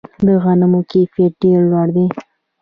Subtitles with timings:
[0.25, 2.05] د غنمو کیفیت ډیر لوړ دی.